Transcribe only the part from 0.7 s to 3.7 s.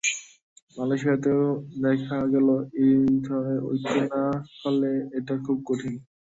মালয়েশিয়াতেও দেখা গেল এই ধরনের